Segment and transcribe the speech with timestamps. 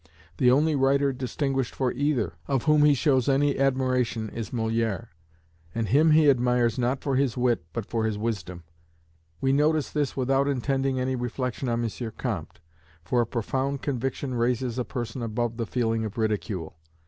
[0.37, 5.09] The only writer distinguished for either, of whom he shows any admiration, is Molière,
[5.75, 8.63] and him he admires not for his wit but for his wisdom.
[9.41, 12.11] We notice this without intending any reflection on M.
[12.17, 12.59] Comte;
[13.03, 16.77] for a profound conviction raises a person above the feeling of ridicule.